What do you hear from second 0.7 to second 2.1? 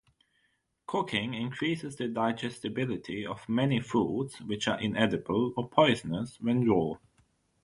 Cooking increases the